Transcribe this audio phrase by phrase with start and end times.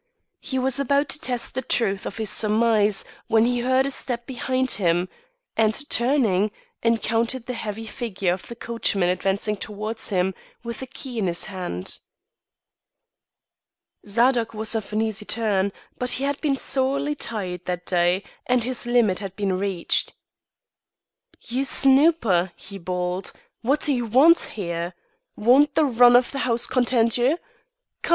[0.39, 4.25] He was about to test the truth of this surmise when he heard a step
[4.25, 5.09] behind him,
[5.55, 6.49] and turning,
[6.81, 10.33] encountered the heavy figure of the coachman advancing towards him,
[10.63, 11.99] with a key in his hand.
[14.07, 18.63] Zadok was of an easy turn, but he had been sorely tried that day, and
[18.63, 20.15] his limit had been reached.
[21.41, 23.33] "You snooper!" he bawled.
[23.61, 24.95] "What do you want here?
[25.35, 27.37] Won't the run of the house content ye?
[28.01, 28.09] Come!